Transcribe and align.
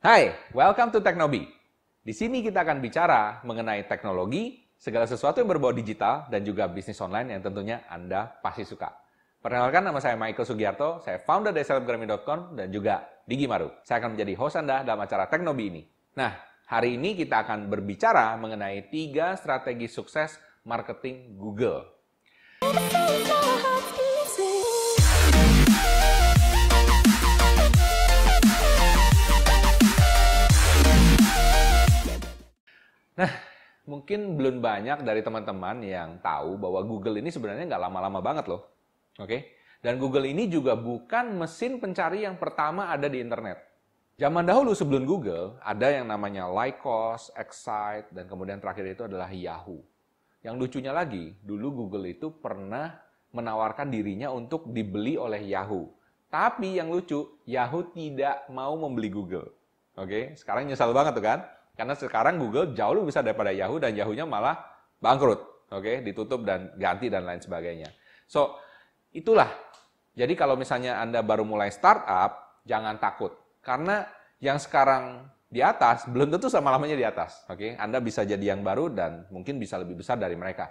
Hai, 0.00 0.32
welcome 0.56 0.88
to 0.96 1.04
Teknobi. 1.04 1.44
Di 2.00 2.16
sini 2.16 2.40
kita 2.40 2.64
akan 2.64 2.80
bicara 2.80 3.44
mengenai 3.44 3.84
teknologi, 3.84 4.64
segala 4.80 5.04
sesuatu 5.04 5.44
yang 5.44 5.52
berbau 5.52 5.76
digital, 5.76 6.24
dan 6.32 6.40
juga 6.40 6.72
bisnis 6.72 6.96
online 7.04 7.36
yang 7.36 7.44
tentunya 7.44 7.84
Anda 7.84 8.32
pasti 8.40 8.64
suka. 8.64 8.88
Perkenalkan 9.44 9.84
nama 9.84 10.00
saya 10.00 10.16
Michael 10.16 10.48
Sugiarto, 10.48 11.04
saya 11.04 11.20
founder 11.20 11.52
dari 11.52 11.68
selebgrami.com 11.68 12.56
dan 12.56 12.72
juga 12.72 13.04
Digi 13.28 13.44
Maru. 13.44 13.68
Saya 13.84 14.00
akan 14.00 14.16
menjadi 14.16 14.32
host 14.40 14.56
Anda 14.56 14.88
dalam 14.88 15.04
acara 15.04 15.28
Teknobi 15.28 15.68
ini. 15.68 15.84
Nah, 16.16 16.32
hari 16.64 16.96
ini 16.96 17.12
kita 17.12 17.44
akan 17.44 17.68
berbicara 17.68 18.40
mengenai 18.40 18.88
tiga 18.88 19.36
strategi 19.36 19.84
sukses 19.84 20.40
marketing 20.64 21.36
Google. 21.36 21.84
Mungkin 34.00 34.40
belum 34.40 34.64
banyak 34.64 35.04
dari 35.04 35.20
teman-teman 35.20 35.84
yang 35.84 36.16
tahu 36.24 36.56
bahwa 36.56 36.80
Google 36.88 37.20
ini 37.20 37.28
sebenarnya 37.28 37.68
nggak 37.68 37.84
lama-lama 37.84 38.24
banget 38.24 38.48
loh. 38.48 38.64
Oke? 39.20 39.60
Dan 39.84 40.00
Google 40.00 40.24
ini 40.24 40.48
juga 40.48 40.72
bukan 40.72 41.36
mesin 41.36 41.76
pencari 41.76 42.24
yang 42.24 42.40
pertama 42.40 42.88
ada 42.88 43.12
di 43.12 43.20
internet. 43.20 43.60
Zaman 44.16 44.48
dahulu 44.48 44.72
sebelum 44.72 45.04
Google, 45.04 45.60
ada 45.60 45.92
yang 45.92 46.08
namanya 46.08 46.48
Lycos, 46.48 47.28
Excite, 47.36 48.08
dan 48.08 48.24
kemudian 48.24 48.56
terakhir 48.56 48.88
itu 48.88 49.04
adalah 49.04 49.28
Yahoo. 49.28 49.84
Yang 50.40 50.56
lucunya 50.56 50.96
lagi, 50.96 51.36
dulu 51.44 51.84
Google 51.84 52.08
itu 52.08 52.32
pernah 52.32 52.96
menawarkan 53.36 53.92
dirinya 53.92 54.32
untuk 54.32 54.72
dibeli 54.72 55.20
oleh 55.20 55.44
Yahoo. 55.44 55.92
Tapi 56.32 56.80
yang 56.80 56.88
lucu, 56.88 57.36
Yahoo 57.44 57.92
tidak 57.92 58.48
mau 58.48 58.72
membeli 58.80 59.12
Google. 59.12 59.52
Oke, 59.96 60.32
sekarang 60.40 60.72
nyesal 60.72 60.96
banget 60.96 61.12
tuh 61.20 61.24
kan? 61.24 61.44
Karena 61.74 61.94
sekarang 61.96 62.36
Google 62.36 62.72
jauh 62.76 62.92
lebih 62.96 63.08
besar 63.12 63.24
daripada 63.24 63.54
Yahoo 63.54 63.80
dan 63.80 63.96
Yahoo-nya 63.96 64.28
malah 64.28 64.58
bangkrut, 65.00 65.70
oke, 65.72 65.80
okay? 65.80 65.96
ditutup 66.04 66.44
dan 66.44 66.74
ganti 66.76 67.08
dan 67.08 67.24
lain 67.24 67.40
sebagainya. 67.40 67.88
So, 68.28 68.60
itulah. 69.16 69.48
Jadi 70.12 70.36
kalau 70.36 70.58
misalnya 70.58 71.00
Anda 71.00 71.24
baru 71.24 71.46
mulai 71.46 71.72
startup, 71.72 72.62
jangan 72.68 73.00
takut. 73.00 73.32
Karena 73.64 74.04
yang 74.42 74.60
sekarang 74.60 75.24
di 75.50 75.58
atas 75.64 76.06
belum 76.06 76.30
tentu 76.30 76.46
sama 76.46 76.70
lamanya 76.70 76.94
di 76.94 77.02
atas, 77.02 77.42
oke? 77.50 77.58
Okay? 77.58 77.70
Anda 77.74 77.98
bisa 77.98 78.22
jadi 78.22 78.54
yang 78.54 78.62
baru 78.62 78.92
dan 78.92 79.26
mungkin 79.34 79.58
bisa 79.58 79.80
lebih 79.80 79.98
besar 79.98 80.20
dari 80.20 80.38
mereka. 80.38 80.70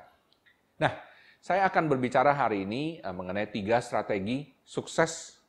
Nah, 0.79 0.95
saya 1.39 1.67
akan 1.67 1.91
berbicara 1.91 2.31
hari 2.31 2.63
ini 2.63 3.03
uh, 3.03 3.15
mengenai 3.15 3.51
tiga 3.51 3.83
strategi 3.83 4.55
sukses 4.63 5.39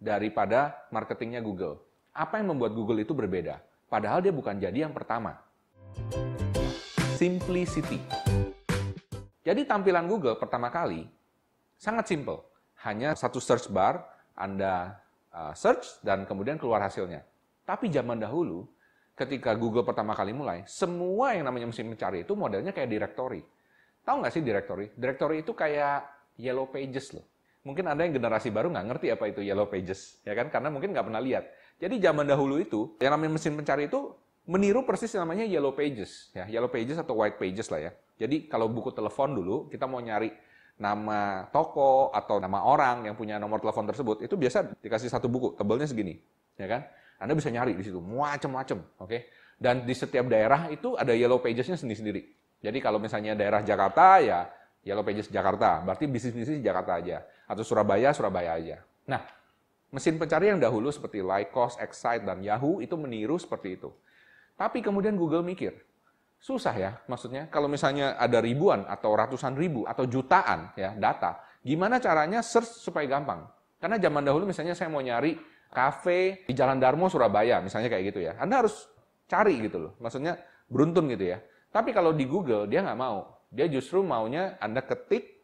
daripada 0.00 0.88
marketingnya 0.88 1.44
Google. 1.44 1.80
Apa 2.16 2.40
yang 2.40 2.56
membuat 2.56 2.72
Google 2.72 3.04
itu 3.04 3.12
berbeda? 3.12 3.60
Padahal 3.88 4.20
dia 4.20 4.36
bukan 4.36 4.60
jadi 4.60 4.84
yang 4.84 4.92
pertama. 4.92 5.32
Simplicity. 7.16 7.96
Jadi 9.40 9.64
tampilan 9.64 10.04
Google 10.04 10.36
pertama 10.36 10.68
kali 10.68 11.08
sangat 11.80 12.12
simple. 12.12 12.44
Hanya 12.84 13.16
satu 13.16 13.40
search 13.40 13.72
bar, 13.72 14.04
Anda 14.36 14.92
uh, 15.32 15.56
search 15.56 16.04
dan 16.04 16.28
kemudian 16.28 16.60
keluar 16.60 16.84
hasilnya. 16.84 17.24
Tapi 17.64 17.88
zaman 17.88 18.20
dahulu, 18.20 18.68
ketika 19.16 19.56
Google 19.56 19.88
pertama 19.88 20.12
kali 20.12 20.36
mulai, 20.36 20.68
semua 20.68 21.32
yang 21.32 21.48
namanya 21.48 21.72
mesin 21.72 21.88
mencari 21.88 22.28
itu 22.28 22.36
modelnya 22.36 22.76
kayak 22.76 22.92
directory. 22.92 23.40
Tahu 24.04 24.20
nggak 24.20 24.32
sih 24.36 24.44
directory? 24.44 24.92
Directory 24.92 25.40
itu 25.40 25.56
kayak 25.56 26.04
yellow 26.36 26.68
pages 26.68 27.16
loh. 27.16 27.24
Mungkin 27.64 27.88
Anda 27.88 28.04
yang 28.04 28.20
generasi 28.20 28.52
baru 28.52 28.68
nggak 28.68 28.86
ngerti 28.94 29.06
apa 29.16 29.24
itu 29.32 29.40
yellow 29.40 29.66
pages, 29.66 30.20
ya 30.28 30.36
kan? 30.36 30.52
Karena 30.52 30.68
mungkin 30.68 30.92
nggak 30.92 31.08
pernah 31.08 31.24
lihat. 31.24 31.44
Jadi 31.78 32.02
zaman 32.02 32.26
dahulu 32.26 32.58
itu, 32.58 32.98
yang 32.98 33.14
namanya 33.14 33.38
mesin 33.38 33.54
pencari 33.54 33.86
itu 33.86 34.10
meniru 34.50 34.82
persis 34.82 35.14
namanya 35.14 35.46
Yellow 35.46 35.70
Pages, 35.76 36.34
ya 36.34 36.48
Yellow 36.50 36.72
Pages 36.72 36.98
atau 36.98 37.14
White 37.22 37.38
Pages 37.38 37.70
lah 37.70 37.80
ya. 37.86 37.92
Jadi 38.18 38.50
kalau 38.50 38.66
buku 38.66 38.90
telepon 38.90 39.30
dulu 39.36 39.70
kita 39.70 39.86
mau 39.86 40.02
nyari 40.02 40.34
nama 40.78 41.46
toko 41.50 42.10
atau 42.10 42.42
nama 42.42 42.66
orang 42.66 43.06
yang 43.06 43.14
punya 43.14 43.38
nomor 43.38 43.62
telepon 43.62 43.86
tersebut, 43.86 44.26
itu 44.26 44.34
biasa 44.34 44.78
dikasih 44.82 45.10
satu 45.10 45.30
buku, 45.30 45.54
tebelnya 45.54 45.86
segini, 45.86 46.18
ya 46.58 46.66
kan? 46.66 46.82
Anda 47.18 47.34
bisa 47.34 47.50
nyari 47.50 47.74
di 47.74 47.82
situ, 47.82 47.98
macam-macam, 47.98 48.78
oke? 48.98 49.10
Okay? 49.10 49.20
Dan 49.58 49.82
di 49.82 49.94
setiap 49.94 50.30
daerah 50.30 50.70
itu 50.70 50.94
ada 50.94 51.10
Yellow 51.10 51.42
Pages-nya 51.42 51.74
sendiri-sendiri. 51.74 52.22
Jadi 52.62 52.78
kalau 52.78 53.02
misalnya 53.02 53.34
daerah 53.34 53.62
Jakarta 53.62 54.22
ya 54.22 54.46
Yellow 54.86 55.02
Pages 55.02 55.26
Jakarta, 55.30 55.82
berarti 55.82 56.06
bisnis-bisnis 56.06 56.62
Jakarta 56.62 57.02
aja. 57.02 57.26
Atau 57.50 57.66
Surabaya, 57.66 58.14
Surabaya 58.14 58.54
aja. 58.54 58.76
Nah, 59.10 59.18
Mesin 59.88 60.20
pencari 60.20 60.52
yang 60.52 60.60
dahulu 60.60 60.92
seperti 60.92 61.24
Lycos, 61.24 61.80
Excite, 61.80 62.28
dan 62.28 62.44
Yahoo 62.44 62.84
itu 62.84 62.92
meniru 63.00 63.40
seperti 63.40 63.80
itu. 63.80 63.88
Tapi 64.58 64.84
kemudian 64.84 65.16
Google 65.16 65.40
mikir, 65.40 65.72
susah 66.38 66.74
ya 66.76 66.90
maksudnya 67.10 67.50
kalau 67.50 67.66
misalnya 67.66 68.14
ada 68.14 68.38
ribuan 68.38 68.86
atau 68.86 69.16
ratusan 69.16 69.58
ribu 69.58 69.88
atau 69.88 70.04
jutaan 70.04 70.76
ya 70.76 70.92
data, 70.98 71.40
gimana 71.64 71.98
caranya 72.02 72.44
search 72.44 72.84
supaya 72.84 73.08
gampang? 73.08 73.48
Karena 73.78 73.96
zaman 73.96 74.26
dahulu 74.26 74.44
misalnya 74.50 74.74
saya 74.74 74.90
mau 74.90 75.00
nyari 75.00 75.38
kafe 75.70 76.44
di 76.44 76.52
Jalan 76.52 76.82
Darmo 76.82 77.06
Surabaya 77.06 77.62
misalnya 77.62 77.88
kayak 77.88 78.04
gitu 78.12 78.20
ya. 78.24 78.36
Anda 78.36 78.66
harus 78.66 78.90
cari 79.30 79.56
gitu 79.62 79.78
loh. 79.78 79.92
Maksudnya 80.02 80.36
beruntun 80.66 81.06
gitu 81.12 81.32
ya. 81.32 81.38
Tapi 81.70 81.94
kalau 81.94 82.12
di 82.12 82.26
Google 82.26 82.66
dia 82.66 82.82
nggak 82.82 82.98
mau. 82.98 83.38
Dia 83.48 83.64
justru 83.70 84.04
maunya 84.04 84.60
Anda 84.60 84.84
ketik 84.84 85.40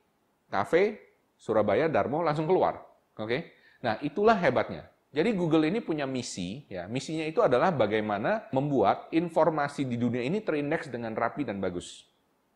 kafe 0.53 1.01
Surabaya 1.41 1.89
Darmo 1.89 2.21
langsung 2.21 2.45
keluar. 2.45 2.83
Oke? 3.17 3.25
Okay? 3.25 3.41
Nah, 3.85 4.01
itulah 4.01 4.41
hebatnya. 4.41 4.89
Jadi 5.15 5.31
Google 5.37 5.69
ini 5.69 5.79
punya 5.79 6.09
misi, 6.09 6.65
ya. 6.67 6.89
Misinya 6.89 7.23
itu 7.23 7.39
adalah 7.45 7.71
bagaimana 7.71 8.49
membuat 8.51 9.13
informasi 9.15 9.87
di 9.87 10.01
dunia 10.01 10.25
ini 10.25 10.41
terindeks 10.43 10.89
dengan 10.91 11.13
rapi 11.15 11.45
dan 11.47 11.61
bagus. 11.61 12.09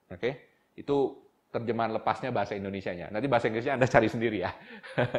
Oke? 0.08 0.18
Okay? 0.18 0.32
Itu 0.74 1.22
terjemahan 1.52 1.94
lepasnya 1.94 2.32
bahasa 2.32 2.58
Indonesianya. 2.58 3.12
Nanti 3.12 3.30
bahasa 3.30 3.46
Inggrisnya 3.46 3.78
Anda 3.78 3.86
cari 3.86 4.08
sendiri 4.10 4.42
ya. 4.42 4.50
Oke. 4.98 5.12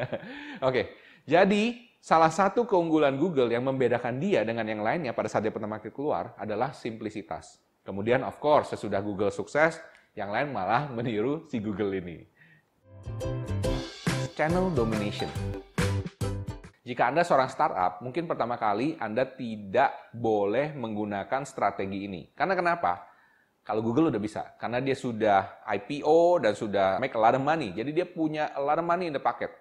okay. 0.66 0.86
Jadi, 1.30 1.94
salah 2.02 2.34
satu 2.34 2.66
keunggulan 2.66 3.16
Google 3.16 3.54
yang 3.54 3.64
membedakan 3.64 4.18
dia 4.18 4.42
dengan 4.42 4.66
yang 4.66 4.82
lainnya 4.82 5.14
pada 5.14 5.30
saat 5.30 5.46
dia 5.46 5.54
pertama 5.54 5.78
kali 5.78 5.94
keluar 5.94 6.34
adalah 6.36 6.74
simplisitas. 6.74 7.62
Kemudian, 7.86 8.26
of 8.26 8.36
course, 8.42 8.74
sesudah 8.74 9.00
Google 9.00 9.32
sukses, 9.32 9.78
yang 10.18 10.34
lain 10.34 10.52
malah 10.52 10.92
meniru 10.92 11.48
si 11.48 11.62
Google 11.64 11.96
ini. 11.96 12.26
Channel 14.36 14.74
domination. 14.76 15.32
Jika 16.88 17.12
Anda 17.12 17.28
seorang 17.28 17.52
startup, 17.52 18.00
mungkin 18.00 18.24
pertama 18.24 18.56
kali 18.56 18.96
Anda 18.98 19.28
tidak 19.28 20.16
boleh 20.16 20.72
menggunakan 20.74 21.44
strategi 21.44 22.08
ini. 22.08 22.32
Karena 22.32 22.56
kenapa? 22.56 23.04
Kalau 23.68 23.84
Google 23.86 24.10
udah 24.10 24.18
bisa, 24.18 24.56
karena 24.58 24.82
dia 24.82 24.98
sudah 24.98 25.62
IPO 25.68 26.42
dan 26.42 26.54
sudah 26.58 26.98
make 26.98 27.14
a 27.14 27.22
lot 27.22 27.36
of 27.38 27.44
money. 27.44 27.70
Jadi 27.76 27.92
dia 27.94 28.08
punya 28.08 28.50
a 28.56 28.62
lot 28.64 28.80
of 28.80 28.88
money 28.88 29.12
in 29.12 29.14
the 29.14 29.22
pocket. 29.22 29.52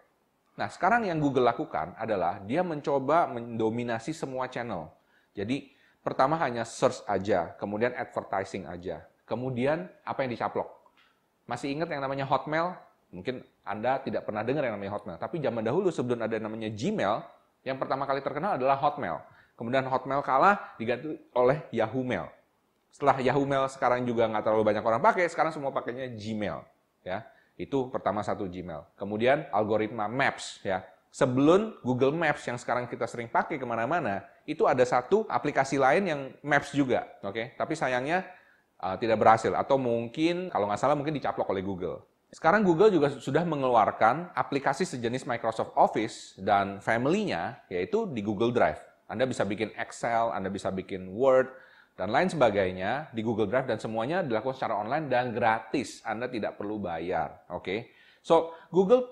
Nah, 0.57 0.71
sekarang 0.73 1.07
yang 1.07 1.21
Google 1.21 1.45
lakukan 1.45 1.93
adalah 1.99 2.41
dia 2.41 2.65
mencoba 2.65 3.29
mendominasi 3.29 4.17
semua 4.17 4.49
channel. 4.49 4.91
Jadi 5.37 5.71
pertama 6.01 6.41
hanya 6.41 6.65
search 6.65 7.05
aja, 7.05 7.53
kemudian 7.61 7.93
advertising 7.93 8.65
aja. 8.65 9.05
Kemudian 9.29 9.87
apa 10.03 10.25
yang 10.25 10.33
dicaplok? 10.33 10.67
Masih 11.45 11.69
ingat 11.77 11.93
yang 11.93 12.01
namanya 12.01 12.25
Hotmail? 12.25 12.88
Mungkin 13.09 13.41
Anda 13.65 14.01
tidak 14.05 14.29
pernah 14.29 14.45
dengar 14.45 14.65
yang 14.69 14.77
namanya 14.77 15.01
Hotmail. 15.01 15.17
Tapi 15.17 15.41
zaman 15.41 15.65
dahulu 15.65 15.89
sebelum 15.89 16.21
ada 16.21 16.37
namanya 16.37 16.69
Gmail, 16.69 17.25
yang 17.65 17.81
pertama 17.81 18.05
kali 18.05 18.21
terkenal 18.21 18.61
adalah 18.61 18.77
Hotmail. 18.77 19.25
Kemudian 19.57 19.83
Hotmail 19.89 20.21
kalah 20.23 20.77
diganti 20.77 21.17
oleh 21.35 21.65
Yahoo 21.73 22.05
Mail. 22.05 22.29
Setelah 22.93 23.19
Yahoo 23.21 23.45
Mail 23.49 23.67
sekarang 23.73 24.05
juga 24.05 24.29
nggak 24.29 24.45
terlalu 24.45 24.65
banyak 24.65 24.85
orang 24.85 25.03
pakai, 25.03 25.27
sekarang 25.29 25.51
semua 25.51 25.73
pakainya 25.73 26.09
Gmail. 26.15 26.63
Ya, 27.03 27.25
itu 27.57 27.89
pertama 27.89 28.21
satu 28.23 28.45
Gmail. 28.47 28.85
Kemudian 28.95 29.49
algoritma 29.51 30.07
Maps 30.07 30.61
ya. 30.63 30.85
Sebelum 31.09 31.81
Google 31.81 32.13
Maps 32.13 32.45
yang 32.45 32.61
sekarang 32.61 32.85
kita 32.85 33.09
sering 33.09 33.33
pakai 33.33 33.57
ke 33.57 33.65
mana-mana, 33.65 34.29
itu 34.45 34.69
ada 34.69 34.85
satu 34.85 35.25
aplikasi 35.27 35.81
lain 35.81 36.05
yang 36.05 36.21
Maps 36.45 36.71
juga, 36.77 37.09
oke? 37.25 37.33
Okay? 37.33 37.47
Tapi 37.57 37.73
sayangnya 37.75 38.29
uh, 38.79 38.95
tidak 39.01 39.17
berhasil 39.17 39.51
atau 39.57 39.81
mungkin 39.81 40.53
kalau 40.53 40.69
nggak 40.69 40.79
salah 40.79 40.95
mungkin 40.95 41.17
dicaplok 41.17 41.49
oleh 41.49 41.65
Google. 41.65 42.05
Sekarang 42.29 42.61
Google 42.61 42.93
juga 42.93 43.09
sudah 43.09 43.41
mengeluarkan 43.41 44.37
aplikasi 44.37 44.85
sejenis 44.85 45.25
Microsoft 45.25 45.73
Office 45.73 46.37
dan 46.37 46.77
family-nya, 46.85 47.65
yaitu 47.73 48.05
di 48.05 48.21
Google 48.21 48.53
Drive. 48.53 48.85
Anda 49.09 49.25
bisa 49.25 49.49
bikin 49.49 49.73
Excel, 49.73 50.29
Anda 50.37 50.53
bisa 50.53 50.69
bikin 50.69 51.09
Word, 51.09 51.49
dan 51.97 52.13
lain 52.13 52.29
sebagainya 52.29 53.09
di 53.17 53.25
Google 53.25 53.49
Drive 53.49 53.65
dan 53.65 53.81
semuanya 53.81 54.21
dilakukan 54.21 54.61
secara 54.61 54.77
online 54.77 55.09
dan 55.09 55.33
gratis. 55.33 56.05
Anda 56.05 56.29
tidak 56.29 56.61
perlu 56.61 56.77
bayar. 56.77 57.49
Oke. 57.49 57.65
Okay? 57.65 57.79
So, 58.21 58.53
Google 58.69 59.09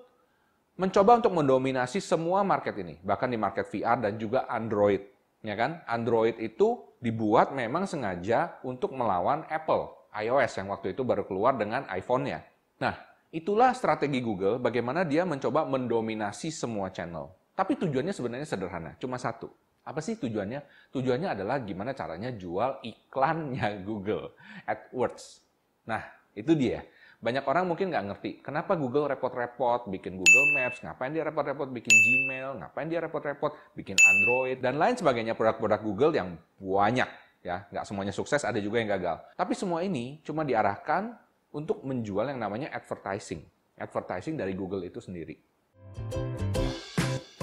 mencoba 0.77 1.17
untuk 1.17 1.33
mendominasi 1.33 2.05
semua 2.05 2.45
market 2.45 2.77
ini, 2.77 3.01
bahkan 3.01 3.33
di 3.33 3.41
market 3.41 3.65
VR 3.73 3.97
dan 3.97 4.21
juga 4.21 4.45
Android. 4.45 5.01
Ya 5.41 5.57
kan? 5.57 5.81
Android 5.89 6.37
itu 6.37 6.85
dibuat 7.01 7.57
memang 7.57 7.89
sengaja 7.89 8.61
untuk 8.61 8.93
melawan 8.93 9.49
Apple, 9.49 10.13
iOS 10.13 10.61
yang 10.61 10.69
waktu 10.69 10.93
itu 10.93 11.01
baru 11.01 11.25
keluar 11.25 11.57
dengan 11.57 11.89
iPhone-nya. 11.89 12.56
Nah, 12.77 12.95
itulah 13.33 13.73
strategi 13.73 14.21
Google 14.21 14.61
bagaimana 14.61 15.05
dia 15.05 15.25
mencoba 15.25 15.65
mendominasi 15.65 16.53
semua 16.53 16.93
channel. 16.93 17.33
Tapi 17.57 17.81
tujuannya 17.81 18.13
sebenarnya 18.13 18.49
sederhana, 18.49 18.93
cuma 19.01 19.17
satu. 19.17 19.49
Apa 19.87 20.03
sih 20.03 20.19
tujuannya? 20.19 20.91
Tujuannya 20.93 21.33
adalah 21.33 21.63
gimana 21.63 21.95
caranya 21.97 22.35
jual 22.35 22.83
iklannya 22.85 23.79
Google 23.89 24.35
AdWords. 24.67 25.41
Nah, 25.89 26.03
itu 26.37 26.53
dia. 26.53 26.85
Banyak 27.17 27.49
orang 27.49 27.65
mungkin 27.65 27.89
nggak 27.89 28.07
ngerti, 28.13 28.31
kenapa 28.45 28.77
Google 28.77 29.09
repot-repot 29.09 29.89
bikin 29.89 30.21
Google 30.21 30.47
Maps, 30.53 30.85
ngapain 30.85 31.09
dia 31.17 31.25
repot-repot 31.25 31.73
bikin 31.73 31.97
Gmail, 31.97 32.61
ngapain 32.61 32.93
dia 32.93 33.01
repot-repot 33.01 33.57
bikin 33.73 33.97
Android, 33.97 34.61
dan 34.61 34.77
lain 34.77 35.01
sebagainya 35.01 35.33
produk-produk 35.33 35.81
Google 35.81 36.13
yang 36.13 36.37
banyak. 36.61 37.09
ya 37.41 37.65
Nggak 37.73 37.85
semuanya 37.89 38.13
sukses, 38.13 38.45
ada 38.45 38.61
juga 38.61 38.85
yang 38.85 38.93
gagal. 38.93 39.17
Tapi 39.33 39.57
semua 39.57 39.81
ini 39.81 40.21
cuma 40.29 40.45
diarahkan 40.45 41.17
untuk 41.57 41.81
menjual 41.89 42.29
yang 42.29 42.37
namanya 42.37 42.69
advertising. 42.69 43.41
Advertising 43.81 44.37
dari 44.37 44.53
Google 44.53 44.85
itu 44.85 45.01
sendiri. 45.01 45.41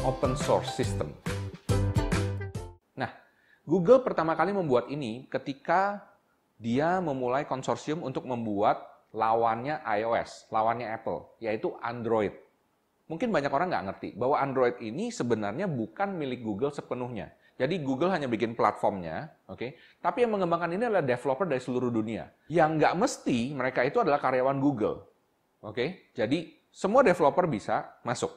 Open 0.05 0.37
source 0.37 0.69
system. 0.77 1.09
Nah, 2.93 3.09
Google 3.65 4.05
pertama 4.05 4.37
kali 4.37 4.53
membuat 4.53 4.93
ini 4.93 5.25
ketika 5.33 6.05
dia 6.61 7.01
memulai 7.01 7.49
konsorsium 7.49 8.05
untuk 8.05 8.29
membuat 8.29 8.85
lawannya 9.09 9.81
iOS, 9.81 10.45
lawannya 10.53 10.93
Apple, 10.93 11.33
yaitu 11.41 11.73
Android. 11.81 12.37
Mungkin 13.09 13.33
banyak 13.33 13.49
orang 13.49 13.73
nggak 13.73 13.85
ngerti 13.89 14.09
bahwa 14.13 14.37
Android 14.37 14.77
ini 14.77 15.09
sebenarnya 15.09 15.65
bukan 15.65 16.13
milik 16.13 16.45
Google 16.45 16.69
sepenuhnya. 16.69 17.33
Jadi 17.53 17.85
Google 17.85 18.09
hanya 18.09 18.25
bikin 18.25 18.57
platformnya, 18.57 19.29
oke. 19.45 19.61
Okay? 19.61 19.69
Tapi 20.01 20.25
yang 20.25 20.33
mengembangkan 20.33 20.73
ini 20.73 20.89
adalah 20.89 21.05
developer 21.05 21.45
dari 21.45 21.61
seluruh 21.61 21.93
dunia. 21.93 22.25
Yang 22.49 22.69
nggak 22.81 22.93
mesti 22.97 23.39
mereka 23.53 23.85
itu 23.85 24.01
adalah 24.01 24.17
karyawan 24.17 24.57
Google, 24.57 25.05
oke. 25.61 25.77
Okay? 25.77 26.09
Jadi 26.17 26.49
semua 26.73 27.05
developer 27.05 27.45
bisa 27.45 28.01
masuk. 28.01 28.33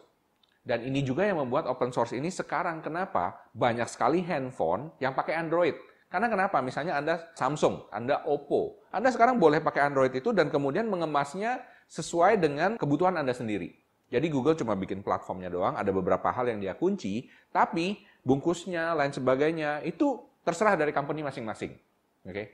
Dan 0.66 0.82
ini 0.82 1.00
juga 1.00 1.24
yang 1.24 1.40
membuat 1.40 1.70
open 1.70 1.94
source 1.94 2.12
ini 2.12 2.28
sekarang 2.28 2.82
kenapa 2.82 3.38
banyak 3.54 3.86
sekali 3.86 4.20
handphone 4.20 4.92
yang 5.00 5.14
pakai 5.16 5.38
Android. 5.38 5.78
Karena 6.10 6.26
kenapa? 6.26 6.58
Misalnya 6.58 6.98
Anda 6.98 7.30
Samsung, 7.38 7.86
Anda 7.94 8.26
Oppo. 8.26 8.82
Anda 8.90 9.14
sekarang 9.14 9.38
boleh 9.38 9.62
pakai 9.62 9.86
Android 9.86 10.10
itu 10.10 10.34
dan 10.34 10.50
kemudian 10.50 10.90
mengemasnya 10.90 11.62
sesuai 11.86 12.42
dengan 12.42 12.70
kebutuhan 12.76 13.14
Anda 13.14 13.30
sendiri. 13.30 13.78
Jadi 14.06 14.26
Google 14.30 14.54
cuma 14.54 14.78
bikin 14.78 15.02
platformnya 15.02 15.50
doang, 15.50 15.74
ada 15.74 15.90
beberapa 15.90 16.30
hal 16.30 16.46
yang 16.46 16.62
dia 16.62 16.78
kunci, 16.78 17.26
tapi 17.50 18.06
bungkusnya, 18.26 18.98
lain 18.98 19.14
sebagainya, 19.14 19.86
itu 19.86 20.18
terserah 20.42 20.74
dari 20.74 20.90
company 20.90 21.22
masing-masing. 21.22 21.78
Oke. 22.26 22.34
Okay? 22.34 22.46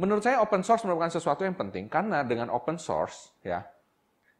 Menurut 0.00 0.24
saya 0.24 0.40
open 0.40 0.64
source 0.64 0.88
merupakan 0.88 1.12
sesuatu 1.12 1.44
yang 1.44 1.52
penting 1.52 1.92
karena 1.92 2.24
dengan 2.24 2.48
open 2.48 2.80
source 2.80 3.36
ya, 3.44 3.60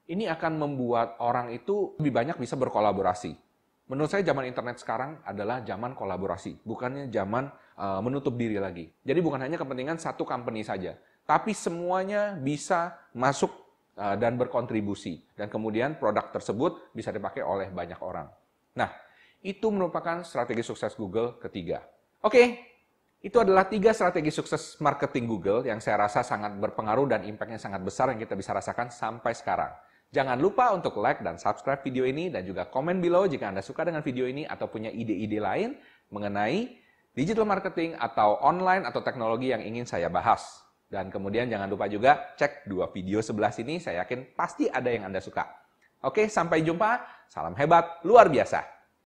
ini 0.09 0.25
akan 0.25 0.57
membuat 0.57 1.21
orang 1.21 1.53
itu 1.53 1.93
lebih 2.01 2.11
banyak 2.11 2.37
bisa 2.41 2.57
berkolaborasi. 2.57 3.37
Menurut 3.93 4.09
saya 4.09 4.25
zaman 4.25 4.49
internet 4.49 4.81
sekarang 4.81 5.21
adalah 5.29 5.61
zaman 5.61 5.93
kolaborasi, 5.93 6.65
bukannya 6.65 7.13
zaman 7.13 7.53
uh, 7.77 8.01
menutup 8.01 8.33
diri 8.33 8.57
lagi. 8.57 8.89
Jadi 9.05 9.21
bukan 9.21 9.45
hanya 9.45 9.61
kepentingan 9.61 10.01
satu 10.01 10.25
company 10.25 10.65
saja, 10.65 10.97
tapi 11.29 11.53
semuanya 11.53 12.33
bisa 12.33 12.97
masuk 13.13 13.53
uh, 14.01 14.17
dan 14.17 14.41
berkontribusi 14.41 15.21
dan 15.37 15.53
kemudian 15.53 16.01
produk 16.01 16.33
tersebut 16.33 16.97
bisa 16.97 17.13
dipakai 17.13 17.45
oleh 17.45 17.69
banyak 17.69 18.01
orang. 18.01 18.33
Nah, 18.73 18.89
itu 19.43 19.69
merupakan 19.75 20.23
strategi 20.23 20.63
sukses 20.63 20.95
Google 20.95 21.37
ketiga. 21.43 21.83
Oke, 22.23 22.73
itu 23.23 23.39
adalah 23.39 23.67
tiga 23.67 23.95
strategi 23.95 24.31
sukses 24.31 24.79
marketing 24.79 25.27
Google 25.27 25.63
yang 25.63 25.79
saya 25.83 26.07
rasa 26.07 26.27
sangat 26.27 26.59
berpengaruh 26.59 27.07
dan 27.11 27.21
impact-nya 27.23 27.59
sangat 27.59 27.83
besar 27.83 28.11
yang 28.15 28.19
kita 28.19 28.35
bisa 28.39 28.55
rasakan 28.55 28.91
sampai 28.91 29.35
sekarang. 29.35 29.71
Jangan 30.13 30.39
lupa 30.43 30.75
untuk 30.75 30.99
like 30.99 31.23
dan 31.23 31.39
subscribe 31.39 31.83
video 31.83 32.03
ini 32.03 32.29
dan 32.29 32.43
juga 32.43 32.67
komen 32.67 32.99
below 32.99 33.27
jika 33.31 33.51
Anda 33.51 33.63
suka 33.63 33.87
dengan 33.87 34.03
video 34.03 34.27
ini 34.27 34.43
atau 34.47 34.67
punya 34.67 34.91
ide-ide 34.91 35.39
lain 35.39 35.79
mengenai 36.11 36.79
digital 37.15 37.49
marketing 37.49 37.97
atau 37.97 38.43
online 38.43 38.85
atau 38.91 39.01
teknologi 39.01 39.51
yang 39.51 39.63
ingin 39.65 39.87
saya 39.89 40.11
bahas. 40.11 40.63
Dan 40.91 41.09
kemudian 41.09 41.49
jangan 41.49 41.71
lupa 41.71 41.89
juga 41.89 42.37
cek 42.37 42.69
dua 42.69 42.93
video 42.93 43.25
sebelah 43.25 43.49
sini, 43.49 43.81
saya 43.81 44.05
yakin 44.05 44.37
pasti 44.37 44.69
ada 44.69 44.93
yang 44.93 45.09
Anda 45.09 45.25
suka. 45.25 45.49
Oke, 46.05 46.29
sampai 46.29 46.61
jumpa. 46.61 47.01
Salam 47.33 47.57
hebat, 47.57 48.05
luar 48.05 48.29
biasa. 48.29 48.72